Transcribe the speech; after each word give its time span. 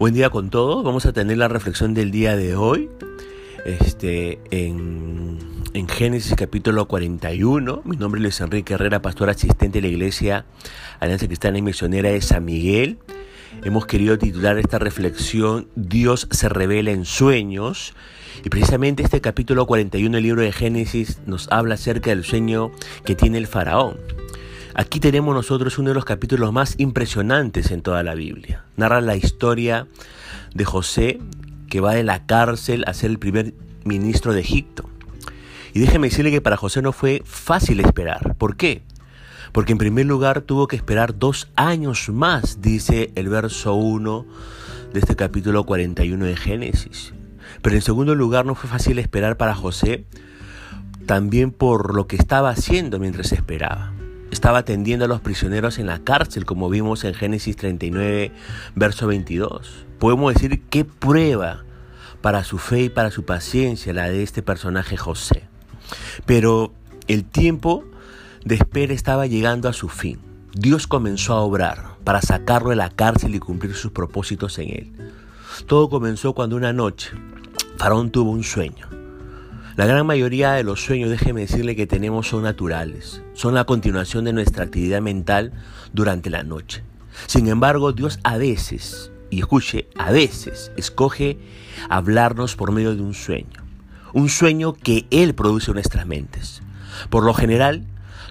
Buen 0.00 0.14
día 0.14 0.30
con 0.30 0.48
todos. 0.48 0.82
Vamos 0.82 1.04
a 1.04 1.12
tener 1.12 1.36
la 1.36 1.46
reflexión 1.46 1.92
del 1.92 2.10
día 2.10 2.34
de 2.34 2.56
hoy. 2.56 2.88
Este, 3.66 4.38
en, 4.50 5.36
en, 5.74 5.88
Génesis 5.88 6.34
capítulo 6.38 6.88
41. 6.88 7.82
Mi 7.84 7.98
nombre 7.98 8.18
es 8.18 8.22
Luis 8.22 8.40
Enrique 8.40 8.72
Herrera, 8.72 9.02
pastor 9.02 9.28
asistente 9.28 9.82
de 9.82 9.82
la 9.82 9.88
iglesia 9.88 10.46
Alianza 11.00 11.26
Cristiana 11.26 11.58
y 11.58 11.62
Misionera 11.62 12.08
de 12.08 12.22
San 12.22 12.46
Miguel. 12.46 12.96
Hemos 13.62 13.84
querido 13.84 14.16
titular 14.16 14.56
esta 14.56 14.78
reflexión 14.78 15.68
Dios 15.76 16.28
se 16.30 16.48
revela 16.48 16.92
en 16.92 17.04
sueños. 17.04 17.92
Y 18.42 18.48
precisamente 18.48 19.02
este 19.02 19.20
capítulo 19.20 19.66
41 19.66 20.16
del 20.16 20.24
libro 20.24 20.40
de 20.40 20.52
Génesis 20.52 21.18
nos 21.26 21.46
habla 21.52 21.74
acerca 21.74 22.08
del 22.08 22.24
sueño 22.24 22.70
que 23.04 23.14
tiene 23.14 23.36
el 23.36 23.46
faraón. 23.46 23.98
Aquí 24.74 25.00
tenemos 25.00 25.34
nosotros 25.34 25.78
uno 25.78 25.88
de 25.88 25.94
los 25.94 26.04
capítulos 26.04 26.52
más 26.52 26.74
impresionantes 26.78 27.70
en 27.72 27.82
toda 27.82 28.02
la 28.02 28.14
Biblia. 28.14 28.64
Narra 28.76 29.00
la 29.00 29.16
historia 29.16 29.88
de 30.54 30.64
José 30.64 31.18
que 31.68 31.80
va 31.80 31.94
de 31.94 32.04
la 32.04 32.26
cárcel 32.26 32.84
a 32.86 32.94
ser 32.94 33.10
el 33.10 33.18
primer 33.18 33.54
ministro 33.84 34.32
de 34.32 34.40
Egipto. 34.40 34.88
Y 35.72 35.80
déjeme 35.80 36.08
decirle 36.08 36.30
que 36.30 36.40
para 36.40 36.56
José 36.56 36.82
no 36.82 36.92
fue 36.92 37.22
fácil 37.24 37.80
esperar. 37.80 38.36
¿Por 38.36 38.56
qué? 38.56 38.82
Porque 39.52 39.72
en 39.72 39.78
primer 39.78 40.06
lugar 40.06 40.42
tuvo 40.42 40.68
que 40.68 40.76
esperar 40.76 41.18
dos 41.18 41.48
años 41.56 42.08
más, 42.08 42.60
dice 42.60 43.12
el 43.16 43.28
verso 43.28 43.74
1 43.74 44.26
de 44.92 45.00
este 45.00 45.16
capítulo 45.16 45.64
41 45.64 46.24
de 46.24 46.36
Génesis. 46.36 47.12
Pero 47.62 47.74
en 47.76 47.82
segundo 47.82 48.14
lugar 48.14 48.46
no 48.46 48.54
fue 48.54 48.70
fácil 48.70 48.98
esperar 48.98 49.36
para 49.36 49.54
José, 49.54 50.04
también 51.06 51.50
por 51.50 51.94
lo 51.94 52.06
que 52.06 52.16
estaba 52.16 52.50
haciendo 52.50 53.00
mientras 53.00 53.32
esperaba 53.32 53.92
estaba 54.30 54.58
atendiendo 54.58 55.04
a 55.04 55.08
los 55.08 55.20
prisioneros 55.20 55.78
en 55.78 55.86
la 55.86 55.98
cárcel, 56.00 56.44
como 56.44 56.68
vimos 56.68 57.04
en 57.04 57.14
Génesis 57.14 57.56
39, 57.56 58.32
verso 58.74 59.06
22. 59.06 59.86
Podemos 59.98 60.34
decir 60.34 60.62
qué 60.70 60.84
prueba 60.84 61.64
para 62.20 62.44
su 62.44 62.58
fe 62.58 62.82
y 62.82 62.88
para 62.88 63.10
su 63.10 63.24
paciencia 63.24 63.92
la 63.92 64.08
de 64.08 64.22
este 64.22 64.42
personaje 64.42 64.96
José. 64.96 65.44
Pero 66.26 66.72
el 67.08 67.24
tiempo 67.24 67.84
de 68.44 68.56
espera 68.56 68.92
estaba 68.92 69.26
llegando 69.26 69.68
a 69.68 69.72
su 69.72 69.88
fin. 69.88 70.20
Dios 70.52 70.86
comenzó 70.86 71.34
a 71.34 71.40
obrar 71.40 71.96
para 72.04 72.22
sacarlo 72.22 72.70
de 72.70 72.76
la 72.76 72.90
cárcel 72.90 73.34
y 73.34 73.38
cumplir 73.40 73.74
sus 73.74 73.92
propósitos 73.92 74.58
en 74.58 74.70
él. 74.70 74.92
Todo 75.66 75.88
comenzó 75.88 76.32
cuando 76.34 76.56
una 76.56 76.72
noche 76.72 77.10
Faraón 77.80 78.10
tuvo 78.10 78.30
un 78.30 78.44
sueño. 78.44 78.99
La 79.76 79.86
gran 79.86 80.04
mayoría 80.04 80.52
de 80.52 80.64
los 80.64 80.82
sueños, 80.82 81.10
déjeme 81.10 81.42
decirle 81.42 81.76
que 81.76 81.86
tenemos 81.86 82.28
son 82.28 82.42
naturales, 82.42 83.22
son 83.34 83.54
la 83.54 83.64
continuación 83.64 84.24
de 84.24 84.32
nuestra 84.32 84.64
actividad 84.64 85.00
mental 85.00 85.52
durante 85.92 86.28
la 86.28 86.42
noche. 86.42 86.82
Sin 87.26 87.46
embargo, 87.46 87.92
Dios 87.92 88.18
a 88.24 88.36
veces, 88.36 89.12
y 89.30 89.38
escuche, 89.38 89.88
a 89.96 90.10
veces 90.10 90.72
escoge 90.76 91.38
hablarnos 91.88 92.56
por 92.56 92.72
medio 92.72 92.96
de 92.96 93.02
un 93.02 93.14
sueño, 93.14 93.62
un 94.12 94.28
sueño 94.28 94.72
que 94.72 95.06
Él 95.10 95.34
produce 95.34 95.70
en 95.70 95.74
nuestras 95.74 96.04
mentes. 96.04 96.62
Por 97.08 97.24
lo 97.24 97.32
general, 97.32 97.84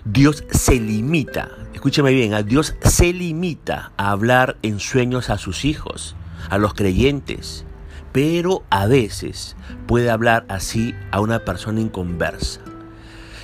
Dios 0.03 0.43
se 0.51 0.75
limita, 0.75 1.49
escúcheme 1.73 2.11
bien, 2.11 2.33
a 2.33 2.43
Dios 2.43 2.75
se 2.83 3.13
limita 3.13 3.93
a 3.95 4.11
hablar 4.11 4.57
en 4.61 4.79
sueños 4.79 5.29
a 5.29 5.37
sus 5.37 5.63
hijos, 5.63 6.17
a 6.49 6.57
los 6.57 6.73
creyentes, 6.73 7.65
pero 8.11 8.63
a 8.69 8.87
veces 8.87 9.55
puede 9.87 10.09
hablar 10.09 10.45
así 10.49 10.95
a 11.11 11.19
una 11.19 11.39
persona 11.39 11.81
inconversa. 11.81 12.61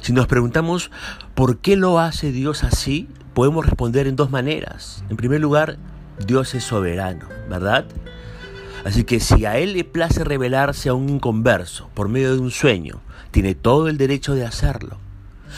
Si 0.01 0.13
nos 0.13 0.27
preguntamos 0.27 0.91
por 1.33 1.57
qué 1.57 1.75
lo 1.75 1.99
hace 1.99 2.31
Dios 2.31 2.63
así, 2.63 3.07
podemos 3.33 3.65
responder 3.65 4.07
en 4.07 4.15
dos 4.15 4.29
maneras. 4.29 5.03
En 5.09 5.17
primer 5.17 5.41
lugar, 5.41 5.77
Dios 6.25 6.53
es 6.55 6.63
soberano, 6.63 7.27
¿verdad? 7.49 7.85
Así 8.85 9.03
que 9.03 9.19
si 9.19 9.45
a 9.45 9.57
Él 9.57 9.73
le 9.73 9.83
place 9.83 10.23
revelarse 10.23 10.89
a 10.89 10.93
un 10.93 11.09
inconverso 11.09 11.89
por 11.93 12.07
medio 12.07 12.33
de 12.33 12.39
un 12.39 12.51
sueño, 12.51 13.01
tiene 13.31 13.55
todo 13.55 13.87
el 13.87 13.97
derecho 13.97 14.35
de 14.35 14.45
hacerlo. 14.45 14.99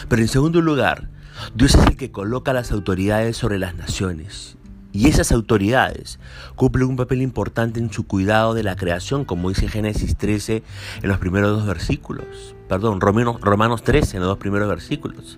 Pero 0.07 0.21
en 0.21 0.27
segundo 0.29 0.61
lugar, 0.61 1.09
Dios 1.53 1.75
es 1.75 1.85
el 1.85 1.97
que 1.97 2.11
coloca 2.11 2.53
las 2.53 2.71
autoridades 2.71 3.35
sobre 3.35 3.59
las 3.59 3.75
naciones 3.75 4.57
y 4.97 5.07
esas 5.07 5.31
autoridades 5.31 6.17
cumplen 6.55 6.87
un 6.87 6.95
papel 6.95 7.21
importante 7.21 7.79
en 7.79 7.93
su 7.93 8.07
cuidado 8.07 8.55
de 8.55 8.63
la 8.63 8.75
creación, 8.75 9.25
como 9.25 9.49
dice 9.49 9.67
Génesis 9.67 10.17
13 10.17 10.63
en 11.03 11.07
los 11.07 11.19
primeros 11.19 11.55
dos 11.55 11.67
versículos. 11.67 12.55
Perdón, 12.67 12.99
Romanos, 12.99 13.39
Romanos 13.39 13.83
13 13.83 14.17
en 14.17 14.21
los 14.21 14.29
dos 14.29 14.39
primeros 14.39 14.67
versículos. 14.67 15.37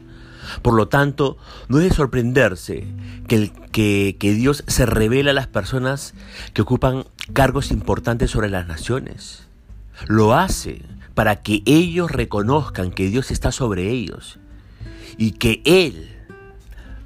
Por 0.62 0.76
lo 0.76 0.88
tanto, 0.88 1.36
no 1.68 1.80
es 1.80 1.90
de 1.90 1.94
sorprenderse 1.94 2.88
que, 3.28 3.36
el, 3.36 3.52
que 4.18 4.34
Dios 4.34 4.64
se 4.66 4.86
revela 4.86 5.32
a 5.32 5.34
las 5.34 5.48
personas 5.48 6.14
que 6.54 6.62
ocupan 6.62 7.04
cargos 7.34 7.72
importantes 7.72 8.32
sobre 8.32 8.50
las 8.50 8.66
naciones. 8.66 9.46
Lo 10.08 10.36
hace 10.36 10.84
para 11.16 11.42
que 11.42 11.64
ellos 11.66 12.12
reconozcan 12.12 12.92
que 12.92 13.10
Dios 13.10 13.30
está 13.30 13.52
sobre 13.52 13.90
ellos 13.90 14.40
y 15.18 15.32
que 15.32 15.62
Él, 15.66 16.16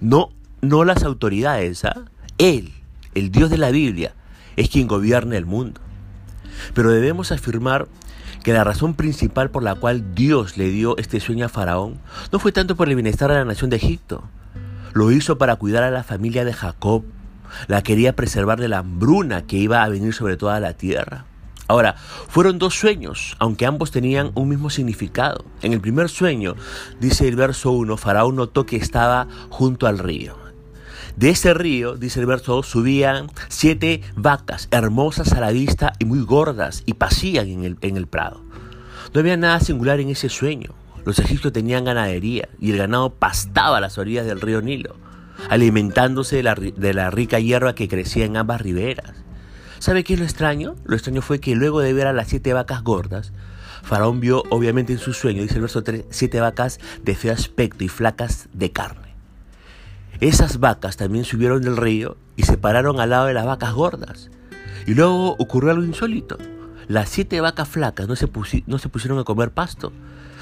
no, 0.01 0.29
no 0.61 0.85
las 0.85 1.01
autoridades, 1.01 1.83
¿ah? 1.85 2.05
Él, 2.37 2.73
el 3.15 3.31
Dios 3.31 3.49
de 3.49 3.57
la 3.57 3.71
Biblia, 3.71 4.13
es 4.55 4.69
quien 4.69 4.87
gobierna 4.87 5.37
el 5.37 5.45
mundo. 5.45 5.81
Pero 6.73 6.91
debemos 6.91 7.31
afirmar 7.31 7.87
que 8.43 8.53
la 8.53 8.63
razón 8.63 8.93
principal 8.93 9.49
por 9.49 9.63
la 9.63 9.75
cual 9.75 10.13
Dios 10.15 10.57
le 10.57 10.69
dio 10.69 10.97
este 10.97 11.19
sueño 11.19 11.45
a 11.45 11.49
Faraón 11.49 11.99
no 12.31 12.39
fue 12.39 12.51
tanto 12.51 12.75
por 12.75 12.89
el 12.89 12.95
bienestar 12.95 13.29
de 13.31 13.37
la 13.37 13.45
nación 13.45 13.69
de 13.69 13.77
Egipto. 13.77 14.23
Lo 14.93 15.11
hizo 15.11 15.37
para 15.37 15.55
cuidar 15.55 15.83
a 15.83 15.91
la 15.91 16.03
familia 16.03 16.45
de 16.45 16.53
Jacob. 16.53 17.03
La 17.67 17.81
quería 17.81 18.15
preservar 18.15 18.59
de 18.59 18.67
la 18.67 18.79
hambruna 18.79 19.43
que 19.43 19.57
iba 19.57 19.83
a 19.83 19.89
venir 19.89 20.13
sobre 20.13 20.37
toda 20.37 20.59
la 20.59 20.73
tierra. 20.73 21.25
Ahora, 21.67 21.95
fueron 22.27 22.59
dos 22.59 22.75
sueños, 22.75 23.37
aunque 23.39 23.65
ambos 23.65 23.91
tenían 23.91 24.31
un 24.35 24.49
mismo 24.49 24.69
significado. 24.69 25.45
En 25.61 25.71
el 25.71 25.79
primer 25.79 26.09
sueño, 26.09 26.55
dice 26.99 27.27
el 27.27 27.35
verso 27.37 27.71
1, 27.71 27.95
Faraón 27.95 28.35
notó 28.35 28.65
que 28.65 28.75
estaba 28.75 29.27
junto 29.49 29.87
al 29.87 29.99
río. 29.99 30.42
De 31.15 31.29
ese 31.29 31.53
río, 31.53 31.95
dice 31.95 32.19
el 32.19 32.25
verso 32.25 32.55
2, 32.55 32.65
subían 32.65 33.27
siete 33.47 34.01
vacas 34.15 34.67
hermosas 34.71 35.33
a 35.33 35.39
la 35.39 35.51
vista 35.51 35.93
y 35.99 36.05
muy 36.05 36.21
gordas 36.21 36.81
y 36.85 36.93
pasían 36.95 37.47
en 37.49 37.63
el, 37.63 37.77
en 37.81 37.97
el 37.97 38.07
prado. 38.07 38.41
No 39.13 39.19
había 39.19 39.37
nada 39.37 39.59
singular 39.59 39.99
en 39.99 40.09
ese 40.09 40.29
sueño. 40.29 40.73
Los 41.05 41.19
egipcios 41.19 41.53
tenían 41.53 41.85
ganadería 41.85 42.49
y 42.59 42.71
el 42.71 42.77
ganado 42.77 43.11
pastaba 43.11 43.77
a 43.77 43.81
las 43.81 43.97
orillas 43.97 44.25
del 44.25 44.41
río 44.41 44.61
Nilo, 44.61 44.95
alimentándose 45.49 46.37
de 46.37 46.43
la, 46.43 46.55
de 46.55 46.93
la 46.93 47.11
rica 47.11 47.39
hierba 47.39 47.75
que 47.75 47.87
crecía 47.87 48.25
en 48.25 48.37
ambas 48.37 48.61
riberas. 48.61 49.13
¿Sabe 49.77 50.03
qué 50.03 50.13
es 50.13 50.19
lo 50.19 50.25
extraño? 50.25 50.75
Lo 50.85 50.95
extraño 50.95 51.21
fue 51.21 51.39
que 51.39 51.55
luego 51.55 51.81
de 51.81 51.93
ver 51.93 52.07
a 52.07 52.13
las 52.13 52.29
siete 52.29 52.53
vacas 52.53 52.83
gordas, 52.83 53.33
Faraón 53.83 54.21
vio 54.21 54.43
obviamente 54.49 54.93
en 54.93 54.99
su 54.99 55.13
sueño, 55.13 55.41
dice 55.41 55.55
el 55.55 55.61
verso 55.61 55.83
3, 55.83 56.05
siete 56.09 56.39
vacas 56.39 56.79
de 57.03 57.15
feo 57.15 57.33
aspecto 57.33 57.83
y 57.83 57.89
flacas 57.89 58.47
de 58.53 58.71
carne. 58.71 59.02
Esas 60.23 60.61
vacas 60.61 60.95
también 60.95 61.25
subieron 61.25 61.61
del 61.61 61.75
río 61.75 62.15
y 62.37 62.43
se 62.43 62.55
pararon 62.55 63.01
al 63.01 63.09
lado 63.09 63.25
de 63.25 63.33
las 63.33 63.45
vacas 63.45 63.73
gordas. 63.73 64.31
Y 64.87 64.93
luego 64.93 65.35
ocurrió 65.37 65.71
algo 65.71 65.83
insólito. 65.83 66.37
Las 66.87 67.09
siete 67.09 67.41
vacas 67.41 67.67
flacas 67.67 68.07
no 68.07 68.15
se, 68.15 68.27
pusieron 68.29 69.19
a 69.19 69.25
comer 69.25 69.51
pasto, 69.51 69.91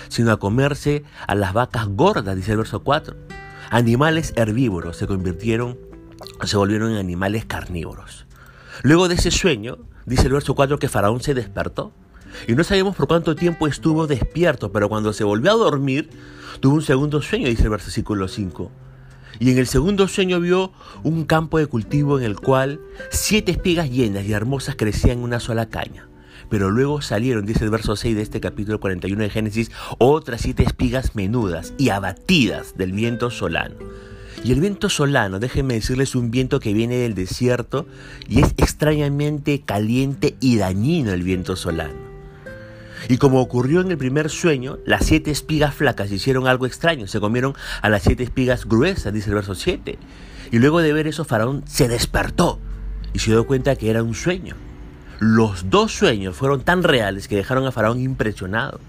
sino 0.07 0.31
a 0.31 0.37
comerse 0.37 1.03
a 1.25 1.33
las 1.33 1.53
vacas 1.53 1.87
gordas, 1.87 2.35
dice 2.35 2.51
el 2.51 2.59
verso 2.59 2.83
4. 2.83 3.15
Animales 3.71 4.33
herbívoros 4.35 4.97
se 4.97 5.07
convirtieron, 5.07 5.79
se 6.43 6.57
volvieron 6.57 6.91
en 6.91 6.97
animales 6.97 7.45
carnívoros. 7.45 8.27
Luego 8.83 9.07
de 9.07 9.15
ese 9.15 9.31
sueño, 9.31 9.79
dice 10.05 10.27
el 10.27 10.33
verso 10.33 10.53
4 10.53 10.77
que 10.77 10.89
Faraón 10.89 11.21
se 11.21 11.33
despertó. 11.33 11.91
Y 12.47 12.53
no 12.53 12.63
sabemos 12.63 12.95
por 12.95 13.07
cuánto 13.07 13.35
tiempo 13.35 13.65
estuvo 13.65 14.05
despierto, 14.05 14.71
pero 14.71 14.89
cuando 14.89 15.11
se 15.11 15.23
volvió 15.23 15.53
a 15.53 15.55
dormir, 15.55 16.11
tuvo 16.59 16.75
un 16.75 16.83
segundo 16.83 17.19
sueño, 17.23 17.47
dice 17.47 17.63
el 17.63 17.71
versículo 17.71 18.27
5. 18.27 18.71
Y 19.39 19.51
en 19.51 19.57
el 19.57 19.67
segundo 19.67 20.07
sueño 20.07 20.39
vio 20.39 20.71
un 21.03 21.25
campo 21.25 21.57
de 21.57 21.67
cultivo 21.67 22.19
en 22.19 22.25
el 22.25 22.39
cual 22.39 22.79
siete 23.09 23.51
espigas 23.51 23.89
llenas 23.89 24.25
y 24.25 24.33
hermosas 24.33 24.75
crecían 24.75 25.19
en 25.19 25.23
una 25.23 25.39
sola 25.39 25.69
caña. 25.69 26.07
Pero 26.49 26.69
luego 26.69 27.01
salieron, 27.01 27.45
dice 27.45 27.63
el 27.63 27.69
verso 27.69 27.95
6 27.95 28.15
de 28.15 28.21
este 28.21 28.41
capítulo 28.41 28.79
41 28.79 29.23
de 29.23 29.29
Génesis, 29.29 29.71
otras 29.99 30.41
siete 30.41 30.63
espigas 30.63 31.15
menudas 31.15 31.73
y 31.77 31.89
abatidas 31.89 32.77
del 32.77 32.91
viento 32.91 33.29
solano. 33.29 33.75
Y 34.43 34.51
el 34.51 34.59
viento 34.59 34.89
solano, 34.89 35.39
déjenme 35.39 35.75
decirles, 35.75 36.15
un 36.15 36.29
viento 36.29 36.59
que 36.59 36.73
viene 36.73 36.97
del 36.97 37.13
desierto 37.13 37.85
y 38.27 38.41
es 38.41 38.53
extrañamente 38.57 39.61
caliente 39.61 40.35
y 40.41 40.57
dañino 40.57 41.13
el 41.13 41.23
viento 41.23 41.55
solano. 41.55 42.10
Y 43.09 43.17
como 43.17 43.41
ocurrió 43.41 43.81
en 43.81 43.91
el 43.91 43.97
primer 43.97 44.29
sueño, 44.29 44.77
las 44.85 45.05
siete 45.05 45.31
espigas 45.31 45.73
flacas 45.73 46.11
hicieron 46.11 46.47
algo 46.47 46.65
extraño, 46.65 47.07
se 47.07 47.19
comieron 47.19 47.55
a 47.81 47.89
las 47.89 48.03
siete 48.03 48.23
espigas 48.23 48.65
gruesas, 48.65 49.13
dice 49.13 49.29
el 49.29 49.35
verso 49.35 49.55
7. 49.55 49.97
Y 50.51 50.59
luego 50.59 50.81
de 50.81 50.93
ver 50.93 51.07
eso, 51.07 51.25
Faraón 51.25 51.63
se 51.65 51.87
despertó 51.87 52.59
y 53.13 53.19
se 53.19 53.31
dio 53.31 53.45
cuenta 53.45 53.75
que 53.75 53.89
era 53.89 54.03
un 54.03 54.13
sueño. 54.13 54.55
Los 55.19 55.69
dos 55.69 55.93
sueños 55.93 56.35
fueron 56.35 56.61
tan 56.61 56.83
reales 56.83 57.27
que 57.27 57.35
dejaron 57.35 57.65
a 57.65 57.71
Faraón 57.71 57.99
impresionado. 57.99 58.79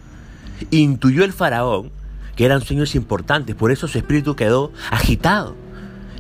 Intuyó 0.71 1.25
el 1.25 1.33
Faraón 1.33 1.91
que 2.37 2.47
eran 2.47 2.63
sueños 2.63 2.95
importantes, 2.95 3.55
por 3.55 3.71
eso 3.71 3.89
su 3.89 3.99
espíritu 3.99 4.35
quedó 4.35 4.73
agitado. 4.91 5.55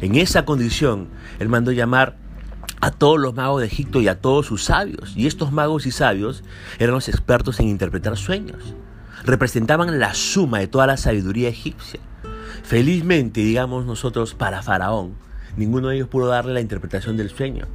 En 0.00 0.17
esa 0.17 0.45
condición, 0.45 1.09
él 1.38 1.49
mandó 1.49 1.73
llamar 1.73 2.17
a 2.82 2.90
todos 2.90 3.20
los 3.20 3.32
magos 3.34 3.61
de 3.61 3.69
Egipto 3.69 4.00
y 4.00 4.08
a 4.08 4.20
todos 4.20 4.46
sus 4.46 4.64
sabios. 4.64 5.12
Y 5.17 5.29
estos 5.29 5.52
magos 5.52 5.87
y 5.87 5.93
sabios 5.93 6.43
eran 6.81 6.96
los 6.96 7.08
expertos 7.08 7.61
en 7.61 7.69
interpretar 7.69 8.17
sueños. 8.17 8.75
Representaban 9.25 10.00
la 10.00 10.14
suma 10.14 10.58
de 10.58 10.67
toda 10.67 10.88
la 10.88 10.96
sabiduría 10.96 11.49
egipcia. 11.49 12.00
Felizmente, 12.64 13.40
digamos 13.40 13.87
nosotros, 13.87 14.34
para 14.34 14.62
Faraón, 14.62 15.14
ninguno 15.56 15.88
de 15.88 15.96
ellos 15.96 16.08
pudo 16.08 16.26
darle 16.26 16.55
la 16.55 16.61
interpretación 16.61 17.17
del 17.17 17.31
sueño. 17.31 17.67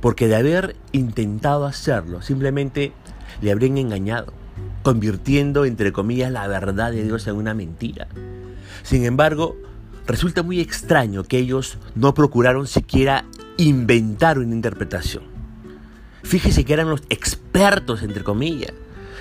Porque 0.00 0.26
de 0.26 0.34
haber 0.34 0.74
intentado 0.90 1.64
hacerlo, 1.64 2.20
simplemente 2.20 2.92
le 3.40 3.52
habrían 3.52 3.78
engañado, 3.78 4.32
convirtiendo, 4.82 5.64
entre 5.64 5.92
comillas, 5.92 6.32
la 6.32 6.48
verdad 6.48 6.90
de 6.90 7.04
Dios 7.04 7.28
en 7.28 7.36
una 7.36 7.54
mentira. 7.54 8.08
Sin 8.82 9.04
embargo, 9.04 9.56
resulta 10.08 10.42
muy 10.42 10.58
extraño 10.58 11.22
que 11.22 11.38
ellos 11.38 11.78
no 11.94 12.14
procuraron 12.14 12.66
siquiera 12.66 13.24
inventar 13.56 14.38
una 14.38 14.54
interpretación. 14.54 15.24
Fíjese 16.22 16.64
que 16.64 16.72
eran 16.72 16.88
los 16.88 17.02
expertos, 17.10 18.02
entre 18.02 18.24
comillas. 18.24 18.72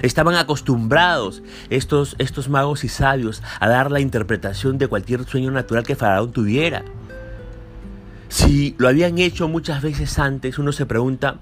Estaban 0.01 0.35
acostumbrados 0.35 1.43
estos, 1.69 2.15
estos 2.17 2.49
magos 2.49 2.83
y 2.83 2.89
sabios 2.89 3.43
a 3.59 3.67
dar 3.67 3.91
la 3.91 3.99
interpretación 3.99 4.77
de 4.77 4.87
cualquier 4.87 5.25
sueño 5.25 5.51
natural 5.51 5.85
que 5.85 5.95
Faraón 5.95 6.31
tuviera. 6.31 6.83
Si 8.29 8.73
lo 8.79 8.87
habían 8.87 9.19
hecho 9.19 9.47
muchas 9.47 9.81
veces 9.81 10.17
antes, 10.17 10.57
uno 10.57 10.71
se 10.71 10.87
pregunta, 10.87 11.37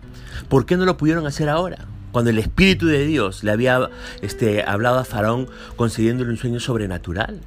¿por 0.49 0.65
qué 0.65 0.75
no 0.75 0.85
lo 0.85 0.97
pudieron 0.97 1.25
hacer 1.25 1.47
ahora? 1.47 1.85
Cuando 2.11 2.31
el 2.31 2.39
Espíritu 2.39 2.88
de 2.88 3.05
Dios 3.05 3.43
le 3.43 3.51
había 3.51 3.89
este, 4.21 4.63
hablado 4.63 4.99
a 4.99 5.05
Faraón 5.05 5.47
concediéndole 5.77 6.31
un 6.31 6.38
sueño 6.38 6.59
sobrenatural. 6.59 7.39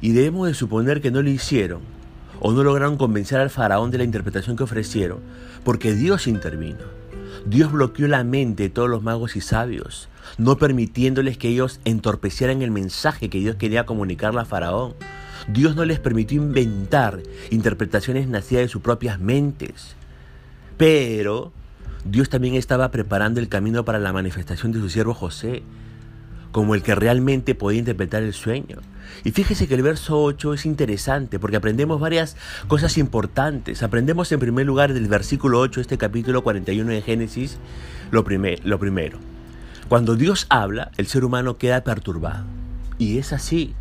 Y 0.00 0.10
debemos 0.10 0.48
de 0.48 0.54
suponer 0.54 1.00
que 1.00 1.12
no 1.12 1.22
lo 1.22 1.30
hicieron 1.30 2.01
o 2.44 2.52
no 2.52 2.64
lograron 2.64 2.96
convencer 2.96 3.40
al 3.40 3.50
faraón 3.50 3.92
de 3.92 3.98
la 3.98 4.04
interpretación 4.04 4.56
que 4.56 4.64
ofrecieron, 4.64 5.20
porque 5.62 5.94
Dios 5.94 6.26
intervino. 6.26 6.80
Dios 7.46 7.70
bloqueó 7.70 8.08
la 8.08 8.24
mente 8.24 8.64
de 8.64 8.68
todos 8.68 8.90
los 8.90 9.02
magos 9.02 9.36
y 9.36 9.40
sabios, 9.40 10.08
no 10.38 10.58
permitiéndoles 10.58 11.38
que 11.38 11.48
ellos 11.48 11.80
entorpecieran 11.84 12.60
el 12.62 12.72
mensaje 12.72 13.30
que 13.30 13.38
Dios 13.38 13.56
quería 13.56 13.86
comunicarle 13.86 14.40
a 14.40 14.44
Faraón. 14.44 14.94
Dios 15.46 15.76
no 15.76 15.84
les 15.84 16.00
permitió 16.00 16.42
inventar 16.42 17.20
interpretaciones 17.50 18.26
nacidas 18.26 18.64
de 18.64 18.68
sus 18.68 18.82
propias 18.82 19.20
mentes. 19.20 19.94
Pero 20.76 21.52
Dios 22.04 22.28
también 22.28 22.56
estaba 22.56 22.90
preparando 22.90 23.38
el 23.38 23.48
camino 23.48 23.84
para 23.84 24.00
la 24.00 24.12
manifestación 24.12 24.72
de 24.72 24.80
su 24.80 24.88
siervo 24.90 25.14
José, 25.14 25.62
como 26.52 26.74
el 26.74 26.82
que 26.82 26.94
realmente 26.94 27.54
podía 27.54 27.80
interpretar 27.80 28.22
el 28.22 28.34
sueño. 28.34 28.78
Y 29.24 29.32
fíjese 29.32 29.66
que 29.66 29.74
el 29.74 29.82
verso 29.82 30.22
8 30.22 30.54
es 30.54 30.66
interesante 30.66 31.38
porque 31.38 31.56
aprendemos 31.56 32.00
varias 32.00 32.36
cosas 32.68 32.98
importantes. 32.98 33.82
Aprendemos 33.82 34.30
en 34.32 34.40
primer 34.40 34.66
lugar 34.66 34.92
del 34.94 35.08
versículo 35.08 35.58
8 35.60 35.80
este 35.80 35.98
capítulo 35.98 36.42
41 36.42 36.92
de 36.92 37.02
Génesis 37.02 37.58
lo, 38.10 38.24
lo 38.64 38.78
primero. 38.78 39.18
Cuando 39.88 40.16
Dios 40.16 40.46
habla, 40.48 40.90
el 40.96 41.06
ser 41.06 41.24
humano 41.24 41.56
queda 41.56 41.84
perturbado. 41.84 42.44
Y 42.98 43.18
es 43.18 43.32
así. 43.32 43.74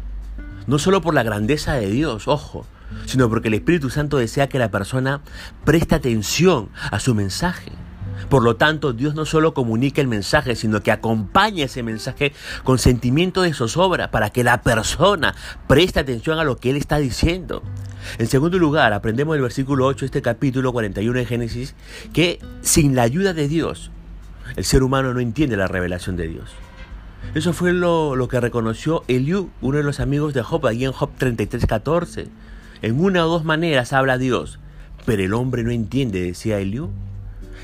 No 0.67 0.79
solo 0.79 1.01
por 1.01 1.13
la 1.13 1.23
grandeza 1.23 1.73
de 1.73 1.89
Dios, 1.89 2.27
ojo, 2.27 2.65
sino 3.05 3.29
porque 3.29 3.47
el 3.47 3.55
Espíritu 3.55 3.89
Santo 3.89 4.17
desea 4.17 4.49
que 4.49 4.59
la 4.59 4.71
persona 4.71 5.21
preste 5.65 5.95
atención 5.95 6.69
a 6.91 6.99
su 6.99 7.15
mensaje. 7.15 7.71
Por 8.29 8.43
lo 8.43 8.55
tanto, 8.55 8.93
Dios 8.93 9.15
no 9.15 9.25
solo 9.25 9.53
comunica 9.53 10.01
el 10.01 10.07
mensaje, 10.07 10.55
sino 10.55 10.81
que 10.81 10.91
acompaña 10.91 11.65
ese 11.65 11.83
mensaje 11.83 12.33
con 12.63 12.77
sentimiento 12.77 13.41
de 13.41 13.53
zozobra 13.53 14.11
para 14.11 14.29
que 14.29 14.43
la 14.43 14.61
persona 14.61 15.35
preste 15.67 15.99
atención 15.99 16.39
a 16.39 16.43
lo 16.43 16.57
que 16.57 16.71
Él 16.71 16.77
está 16.77 16.97
diciendo. 16.97 17.63
En 18.17 18.27
segundo 18.27 18.57
lugar, 18.57 18.93
aprendemos 18.93 19.35
del 19.35 19.43
versículo 19.43 19.85
8 19.85 19.99
de 20.01 20.05
este 20.07 20.21
capítulo 20.21 20.73
41 20.73 21.19
de 21.19 21.25
Génesis 21.25 21.75
que 22.13 22.39
sin 22.61 22.95
la 22.95 23.03
ayuda 23.03 23.33
de 23.33 23.47
Dios, 23.47 23.91
el 24.55 24.65
ser 24.65 24.83
humano 24.83 25.13
no 25.13 25.19
entiende 25.19 25.55
la 25.55 25.67
revelación 25.67 26.17
de 26.17 26.27
Dios. 26.27 26.51
Eso 27.33 27.53
fue 27.53 27.71
lo, 27.71 28.27
que 28.29 28.41
reconoció 28.41 29.03
Eliú, 29.07 29.51
uno 29.61 29.77
de 29.77 29.83
los 29.83 29.99
amigos 29.99 30.33
de 30.33 30.41
Job, 30.41 30.65
allí 30.67 30.85
en 30.85 30.91
Job 30.91 31.11
33.14. 31.17 32.27
En 32.81 32.99
una 32.99 33.25
o 33.25 33.29
dos 33.29 33.45
maneras 33.45 33.93
habla 33.93 34.17
Dios, 34.17 34.59
pero 35.05 35.23
el 35.23 35.33
hombre 35.33 35.63
no 35.63 35.71
entiende, 35.71 36.21
decía 36.21 36.59
Eliú. 36.59 36.89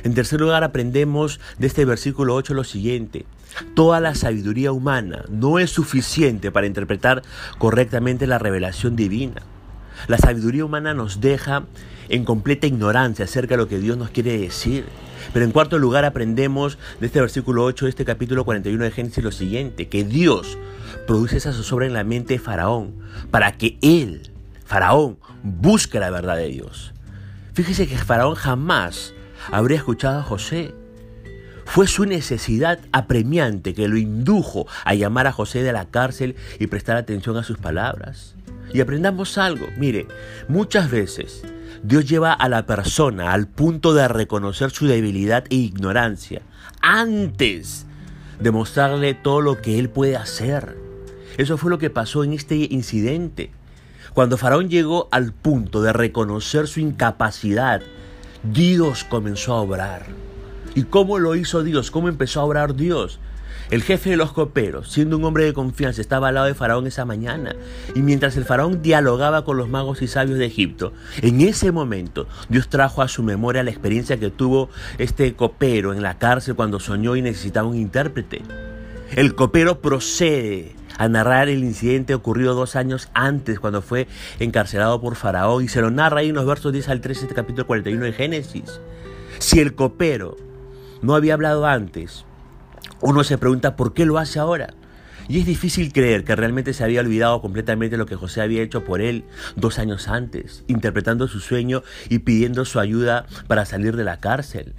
En 0.04 0.14
tercer 0.14 0.40
lugar, 0.40 0.64
aprendemos 0.64 1.40
de 1.58 1.68
este 1.68 1.86
versículo 1.86 2.36
8 2.36 2.54
lo 2.54 2.64
siguiente. 2.64 3.26
Toda 3.76 4.00
la 4.00 4.16
sabiduría 4.16 4.72
humana 4.72 5.26
no 5.30 5.60
es 5.60 5.72
suficiente 5.72 6.52
para 6.52 6.68
interpretar 6.68 7.24
correctamente 7.58 8.28
la 8.28 8.40
revelación 8.40 8.96
divina. 8.96 9.42
La 10.08 10.18
sabiduría 10.18 10.66
humana 10.66 10.94
nos 10.94 11.22
deja 11.22 11.66
en 12.10 12.24
completa 12.24 12.68
ignorancia 12.68 13.26
acerca 13.26 13.56
de 13.56 13.58
lo 13.58 13.68
que 13.68 13.80
Dios 13.80 13.98
nos 13.98 14.12
quiere 14.12 14.38
decir. 14.38 14.86
Pero 15.34 15.44
en 15.44 15.52
cuarto 15.52 15.80
lugar 15.80 16.06
aprendemos 16.06 16.78
de 17.00 17.08
este 17.08 17.20
versículo 17.20 17.64
8 17.64 17.86
de 17.86 17.90
este 17.90 18.06
capítulo 18.06 18.46
41 18.46 18.84
de 18.84 18.92
Génesis 18.92 19.24
lo 19.24 19.32
siguiente, 19.32 19.88
que 19.88 20.04
Dios 20.04 20.58
produce 21.06 21.38
esa 21.38 21.52
zozobra 21.52 21.86
en 21.86 21.94
la 21.94 22.04
mente 22.04 22.36
de 22.36 22.40
Faraón 22.40 22.94
para 23.32 23.58
que 23.58 23.78
él, 23.82 24.32
Faraón, 24.66 25.18
busque 25.44 26.00
la 26.00 26.12
verdad 26.12 26.38
de 26.38 26.48
Dios. 26.48 26.94
Fíjese 27.54 27.88
que 27.88 27.98
Faraón 27.98 28.36
jamás 28.36 29.14
habría 29.52 29.78
escuchado 29.78 30.20
a 30.20 30.24
José. 30.24 30.74
Fue 31.66 31.88
su 31.88 32.06
necesidad 32.06 32.80
apremiante 32.92 33.74
que 33.74 33.88
lo 33.88 33.98
indujo 33.98 34.68
a 34.86 34.94
llamar 34.94 35.28
a 35.28 35.34
José 35.34 35.64
de 35.64 35.74
la 35.74 35.86
cárcel 35.86 36.36
y 36.60 36.68
prestar 36.68 36.96
atención 36.96 37.36
a 37.38 37.44
sus 37.44 37.58
palabras. 37.58 38.36
Y 38.74 38.80
aprendamos 38.82 39.38
algo, 39.38 39.68
mire, 39.78 40.08
muchas 40.48 40.90
veces 40.90 41.44
Dios 41.84 42.08
lleva 42.08 42.34
a 42.34 42.50
la 42.50 42.66
persona 42.66 43.34
al 43.34 43.48
punto 43.48 43.94
de 43.94 44.08
reconocer 44.08 44.72
su 44.72 44.88
debilidad 44.88 45.46
e 45.50 45.56
ignorancia 45.56 46.42
antes 46.82 47.86
de 48.40 48.52
mostrarle 48.52 49.14
todo 49.14 49.42
lo 49.42 49.62
que 49.62 49.80
él 49.80 49.90
puede 49.90 50.16
hacer. 50.16 50.78
Eso 51.38 51.58
fue 51.58 51.70
lo 51.70 51.78
que 51.78 51.90
pasó 51.90 52.24
en 52.24 52.34
este 52.34 52.56
incidente. 52.56 53.52
Cuando 54.14 54.38
Faraón 54.38 54.70
llegó 54.70 55.08
al 55.12 55.34
punto 55.34 55.82
de 55.82 55.94
reconocer 55.94 56.68
su 56.68 56.80
incapacidad 56.80 57.82
Dios 58.44 59.04
comenzó 59.04 59.54
a 59.54 59.62
obrar. 59.62 60.06
¿Y 60.76 60.84
cómo 60.84 61.20
lo 61.20 61.36
hizo 61.36 61.64
Dios? 61.64 61.92
¿Cómo 61.92 62.08
empezó 62.08 62.42
a 62.42 62.44
obrar 62.44 62.76
Dios? 62.76 63.20
El 63.70 63.84
jefe 63.84 64.12
de 64.12 64.18
los 64.18 64.32
coperos, 64.32 64.90
siendo 64.90 65.18
un 65.18 65.26
hombre 65.26 65.44
de 65.44 65.54
confianza, 65.54 66.00
estaba 66.00 66.30
al 66.30 66.36
lado 66.36 66.48
de 66.48 66.54
Faraón 66.54 66.88
esa 66.88 67.04
mañana. 67.04 67.54
Y 67.96 68.02
mientras 68.02 68.38
el 68.38 68.46
Faraón 68.46 68.82
dialogaba 68.82 69.44
con 69.44 69.58
los 69.58 69.68
magos 69.68 70.02
y 70.02 70.08
sabios 70.08 70.40
de 70.40 70.46
Egipto, 70.46 70.94
en 71.22 71.42
ese 71.42 71.74
momento 71.74 72.28
Dios 72.48 72.70
trajo 72.70 73.02
a 73.02 73.10
su 73.10 73.24
memoria 73.24 73.64
la 73.64 73.72
experiencia 73.72 74.20
que 74.20 74.30
tuvo 74.30 74.70
este 75.00 75.34
copero 75.34 75.92
en 75.94 76.02
la 76.02 76.18
cárcel 76.18 76.56
cuando 76.56 76.80
soñó 76.80 77.18
y 77.18 77.22
necesitaba 77.22 77.68
un 77.68 77.76
intérprete. 77.76 78.42
El 79.16 79.36
copero 79.36 79.82
procede 79.82 80.77
a 80.98 81.08
narrar 81.08 81.50
el 81.50 81.64
incidente 81.64 82.14
ocurrido 82.14 82.54
dos 82.54 82.76
años 82.76 83.10
antes, 83.14 83.60
cuando 83.60 83.82
fue 83.82 84.08
encarcelado 84.40 85.00
por 85.00 85.16
Faraón, 85.16 85.64
y 85.64 85.68
se 85.68 85.82
lo 85.82 85.92
narra 85.92 86.20
ahí 86.20 86.30
en 86.30 86.36
los 86.36 86.46
versos 86.46 86.74
10 86.74 86.90
al 86.90 87.02
13 87.02 87.22
este 87.24 87.36
capítulo 87.36 87.68
41 87.68 88.04
de 88.04 88.14
Génesis. 88.14 88.80
Si 89.40 89.60
el 89.60 89.76
copero 89.76 90.36
no 91.02 91.16
había 91.16 91.36
hablado 91.36 91.66
antes, 91.66 92.26
uno 93.02 93.24
se 93.24 93.38
pregunta 93.38 93.76
por 93.76 93.94
qué 93.94 94.06
lo 94.06 94.18
hace 94.18 94.40
ahora. 94.40 94.74
Y 95.30 95.40
es 95.40 95.46
difícil 95.46 95.92
creer 95.92 96.24
que 96.24 96.36
realmente 96.38 96.74
se 96.74 96.86
había 96.86 97.02
olvidado 97.02 97.42
completamente 97.42 97.98
lo 97.98 98.06
que 98.06 98.16
José 98.16 98.42
había 98.42 98.62
hecho 98.62 98.86
por 98.86 99.02
él 99.02 99.26
dos 99.58 99.78
años 99.78 100.08
antes, 100.08 100.64
interpretando 100.68 101.28
su 101.28 101.42
sueño 101.42 101.84
y 102.10 102.20
pidiendo 102.20 102.64
su 102.64 102.80
ayuda 102.80 103.26
para 103.48 103.66
salir 103.66 103.98
de 103.98 104.06
la 104.06 104.20
cárcel. 104.22 104.74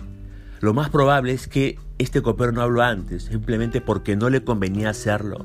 Lo 0.61 0.73
más 0.73 0.89
probable 0.89 1.33
es 1.33 1.49
que 1.49 1.79
este 1.99 2.23
copero 2.23 2.53
no 2.53 2.63
habló 2.63 2.83
antes, 2.83 3.25
simplemente 3.25 3.81
porque 3.81 4.17
no 4.17 4.31
le 4.31 4.43
convenía 4.43 4.91
hacerlo. 4.91 5.45